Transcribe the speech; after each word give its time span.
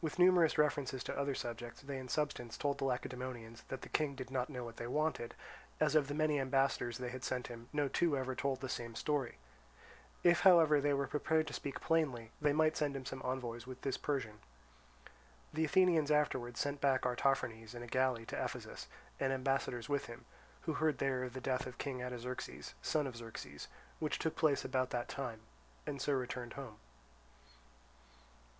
With 0.00 0.16
numerous 0.20 0.58
references 0.58 1.02
to 1.02 1.18
other 1.18 1.34
subjects, 1.34 1.82
they 1.82 1.98
in 1.98 2.06
substance 2.06 2.56
told 2.56 2.78
the 2.78 2.84
Lacedaemonians 2.84 3.64
that 3.66 3.82
the 3.82 3.88
King 3.88 4.14
did 4.14 4.30
not 4.30 4.48
know 4.48 4.62
what 4.62 4.76
they 4.76 4.86
wanted, 4.86 5.34
as 5.80 5.96
of 5.96 6.06
the 6.06 6.14
many 6.14 6.38
ambassadors 6.38 6.98
they 6.98 7.08
had 7.08 7.24
sent 7.24 7.48
him 7.48 7.68
no 7.72 7.88
two 7.88 8.16
ever 8.16 8.36
told 8.36 8.60
the 8.60 8.68
same 8.68 8.94
story; 8.94 9.38
if 10.22 10.42
however 10.42 10.80
they 10.80 10.94
were 10.94 11.08
prepared 11.08 11.48
to 11.48 11.52
speak 11.52 11.80
plainly 11.80 12.30
they 12.40 12.52
might 12.52 12.76
send 12.76 12.94
him 12.94 13.04
some 13.04 13.20
envoys 13.24 13.66
with 13.66 13.80
this 13.82 13.98
Persian. 13.98 14.38
The 15.52 15.64
Athenians 15.64 16.12
afterwards 16.12 16.60
sent 16.60 16.80
back 16.80 17.02
Artaphernes 17.02 17.74
in 17.74 17.82
a 17.82 17.88
galley 17.88 18.24
to 18.26 18.40
Ephesus, 18.44 18.86
and 19.18 19.32
ambassadors 19.32 19.88
with 19.88 20.06
him, 20.06 20.26
who 20.60 20.74
heard 20.74 20.98
there 20.98 21.24
of 21.24 21.32
the 21.32 21.40
death 21.40 21.66
of 21.66 21.76
King 21.78 22.00
Artaxerxes, 22.04 22.74
son 22.82 23.08
of 23.08 23.16
Xerxes, 23.16 23.66
which 23.98 24.20
took 24.20 24.36
place 24.36 24.64
about 24.64 24.90
that 24.90 25.08
time, 25.08 25.40
and 25.88 26.00
so 26.00 26.12
returned 26.12 26.52
home. 26.52 26.76